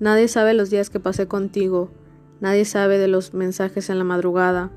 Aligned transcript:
Nadie 0.00 0.28
sabe 0.28 0.54
los 0.54 0.70
días 0.70 0.90
que 0.90 1.00
pasé 1.00 1.26
contigo, 1.26 1.90
nadie 2.40 2.64
sabe 2.64 2.98
de 2.98 3.08
los 3.08 3.34
mensajes 3.34 3.90
en 3.90 3.98
la 3.98 4.04
madrugada. 4.04 4.70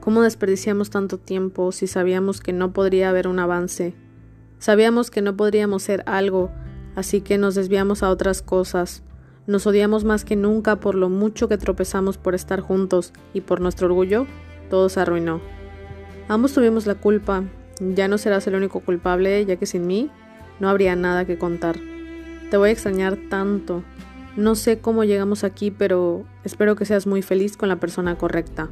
¿Cómo 0.00 0.22
desperdiciamos 0.22 0.88
tanto 0.88 1.18
tiempo 1.18 1.70
si 1.70 1.86
sabíamos 1.86 2.40
que 2.40 2.54
no 2.54 2.72
podría 2.72 3.10
haber 3.10 3.28
un 3.28 3.38
avance? 3.38 3.94
Sabíamos 4.58 5.10
que 5.10 5.20
no 5.20 5.36
podríamos 5.36 5.82
ser 5.82 6.02
algo, 6.06 6.50
así 6.96 7.20
que 7.20 7.36
nos 7.36 7.54
desviamos 7.54 8.02
a 8.02 8.08
otras 8.08 8.40
cosas. 8.40 9.02
Nos 9.46 9.66
odiamos 9.66 10.04
más 10.04 10.24
que 10.24 10.36
nunca 10.36 10.80
por 10.80 10.94
lo 10.94 11.10
mucho 11.10 11.46
que 11.46 11.58
tropezamos 11.58 12.16
por 12.16 12.34
estar 12.34 12.60
juntos 12.60 13.12
y 13.34 13.42
por 13.42 13.60
nuestro 13.60 13.88
orgullo, 13.88 14.26
todo 14.70 14.88
se 14.88 15.00
arruinó. 15.00 15.42
Ambos 16.28 16.54
tuvimos 16.54 16.86
la 16.86 16.94
culpa, 16.94 17.44
ya 17.80 18.08
no 18.08 18.16
serás 18.16 18.46
el 18.46 18.54
único 18.54 18.80
culpable, 18.80 19.44
ya 19.44 19.56
que 19.56 19.66
sin 19.66 19.86
mí 19.86 20.10
no 20.58 20.70
habría 20.70 20.96
nada 20.96 21.26
que 21.26 21.36
contar. 21.36 21.76
Te 22.50 22.56
voy 22.56 22.70
a 22.70 22.72
extrañar 22.72 23.18
tanto. 23.28 23.82
No 24.36 24.56
sé 24.56 24.80
cómo 24.80 25.04
llegamos 25.04 25.44
aquí, 25.44 25.70
pero 25.70 26.24
espero 26.42 26.74
que 26.74 26.84
seas 26.84 27.06
muy 27.06 27.22
feliz 27.22 27.56
con 27.56 27.68
la 27.68 27.76
persona 27.76 28.16
correcta. 28.16 28.68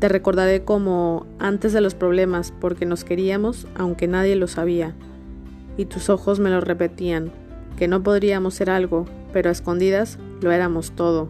Te 0.00 0.08
recordaré 0.08 0.64
como 0.64 1.24
antes 1.38 1.72
de 1.72 1.80
los 1.80 1.94
problemas, 1.94 2.52
porque 2.60 2.84
nos 2.84 3.04
queríamos 3.04 3.68
aunque 3.76 4.08
nadie 4.08 4.34
lo 4.34 4.48
sabía. 4.48 4.94
Y 5.76 5.84
tus 5.84 6.10
ojos 6.10 6.40
me 6.40 6.50
lo 6.50 6.60
repetían, 6.60 7.30
que 7.76 7.86
no 7.86 8.02
podríamos 8.02 8.54
ser 8.54 8.70
algo, 8.70 9.06
pero 9.32 9.50
a 9.50 9.52
escondidas 9.52 10.18
lo 10.40 10.50
éramos 10.50 10.90
todo. 10.90 11.28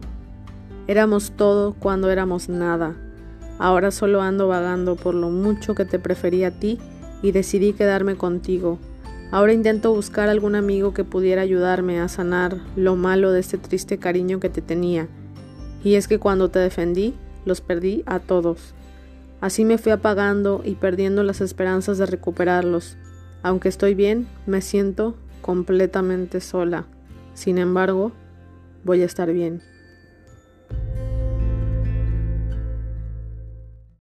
Éramos 0.86 1.32
todo 1.32 1.74
cuando 1.74 2.10
éramos 2.10 2.48
nada. 2.48 2.96
Ahora 3.58 3.90
solo 3.90 4.22
ando 4.22 4.48
vagando 4.48 4.96
por 4.96 5.14
lo 5.14 5.28
mucho 5.28 5.74
que 5.74 5.84
te 5.84 5.98
preferí 5.98 6.44
a 6.44 6.58
ti 6.58 6.78
y 7.22 7.32
decidí 7.32 7.74
quedarme 7.74 8.16
contigo, 8.16 8.78
Ahora 9.30 9.52
intento 9.52 9.92
buscar 9.92 10.30
algún 10.30 10.54
amigo 10.54 10.94
que 10.94 11.04
pudiera 11.04 11.42
ayudarme 11.42 12.00
a 12.00 12.08
sanar 12.08 12.56
lo 12.76 12.96
malo 12.96 13.30
de 13.30 13.40
este 13.40 13.58
triste 13.58 13.98
cariño 13.98 14.40
que 14.40 14.48
te 14.48 14.62
tenía. 14.62 15.06
Y 15.84 15.94
es 15.94 16.08
que 16.08 16.18
cuando 16.18 16.50
te 16.50 16.58
defendí, 16.58 17.14
los 17.44 17.60
perdí 17.60 18.02
a 18.06 18.20
todos. 18.20 18.74
Así 19.40 19.64
me 19.66 19.76
fui 19.76 19.92
apagando 19.92 20.62
y 20.64 20.76
perdiendo 20.76 21.22
las 21.22 21.42
esperanzas 21.42 21.98
de 21.98 22.06
recuperarlos. 22.06 22.96
Aunque 23.42 23.68
estoy 23.68 23.94
bien, 23.94 24.26
me 24.46 24.62
siento 24.62 25.14
completamente 25.42 26.40
sola. 26.40 26.86
Sin 27.34 27.58
embargo, 27.58 28.12
voy 28.82 29.02
a 29.02 29.06
estar 29.06 29.30
bien. 29.32 29.62